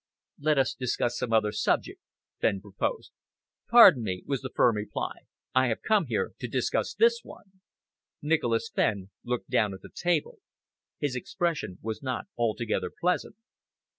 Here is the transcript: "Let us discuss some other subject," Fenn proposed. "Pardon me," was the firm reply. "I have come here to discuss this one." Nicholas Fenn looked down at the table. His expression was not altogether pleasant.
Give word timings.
"Let 0.39 0.57
us 0.57 0.73
discuss 0.73 1.15
some 1.15 1.31
other 1.31 1.51
subject," 1.51 2.01
Fenn 2.39 2.59
proposed. 2.59 3.11
"Pardon 3.69 4.01
me," 4.01 4.23
was 4.25 4.41
the 4.41 4.49
firm 4.49 4.75
reply. 4.75 5.11
"I 5.53 5.67
have 5.67 5.83
come 5.83 6.07
here 6.07 6.31
to 6.39 6.47
discuss 6.47 6.95
this 6.95 7.19
one." 7.21 7.61
Nicholas 8.19 8.71
Fenn 8.73 9.11
looked 9.23 9.51
down 9.51 9.75
at 9.75 9.81
the 9.83 9.91
table. 9.93 10.39
His 10.97 11.15
expression 11.15 11.77
was 11.83 12.01
not 12.01 12.25
altogether 12.35 12.89
pleasant. 12.99 13.35